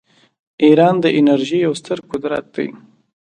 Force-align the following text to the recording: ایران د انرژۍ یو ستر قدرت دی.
ایران 0.63 0.95
د 1.03 1.05
انرژۍ 1.19 1.59
یو 1.65 1.73
ستر 1.81 1.97
قدرت 2.11 2.45
دی. 2.55 2.67